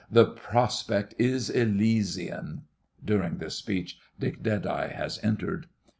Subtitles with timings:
[0.09, 2.63] The prospect is Elysian.
[3.05, 5.67] (During this speech DICK DEADEYE has entered.)